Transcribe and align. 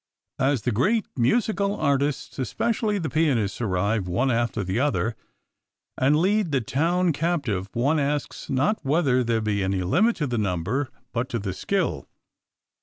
As 0.39 0.63
the 0.63 0.71
great 0.71 1.05
musical 1.15 1.75
artists, 1.75 2.39
especially 2.39 2.97
the 2.97 3.07
pianists, 3.07 3.61
arrive 3.61 4.07
one 4.07 4.31
after 4.31 4.63
the 4.63 4.79
other, 4.79 5.15
and 5.95 6.17
lead 6.17 6.51
the 6.51 6.59
town 6.59 7.13
captive, 7.13 7.69
one 7.73 7.99
asks, 7.99 8.49
not 8.49 8.83
whether 8.83 9.23
there 9.23 9.41
be 9.41 9.63
any 9.63 9.83
limit 9.83 10.15
to 10.15 10.25
the 10.25 10.39
number, 10.39 10.89
but 11.11 11.29
to 11.29 11.37
the 11.37 11.53
skill. 11.53 12.07